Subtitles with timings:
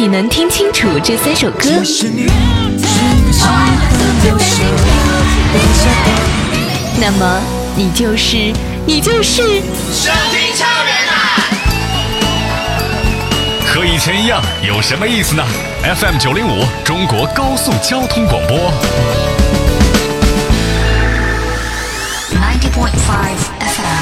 [0.00, 1.68] 你能听清楚这三首歌，
[6.98, 7.38] 那么
[7.76, 8.50] 你就是，
[8.86, 9.42] 你就是，
[9.92, 11.44] 收听超人啦！
[13.66, 15.44] 和以前一样有什么意思呢
[15.82, 18.72] ？FM 九零五，中国高速交通广播。
[22.32, 23.99] Ninety point five FM。